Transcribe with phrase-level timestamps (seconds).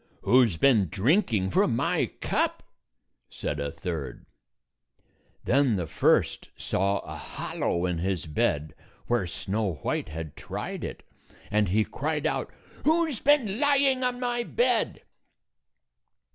[0.23, 2.63] "Who's been drinking from my cup?"
[3.29, 4.25] said a third.
[5.43, 8.73] Then the first saw a hollow in his bed
[9.05, 11.03] where Snow White had tried it,
[11.51, 12.51] and he cried out,
[12.83, 15.03] "Who 's been lying on my bed?"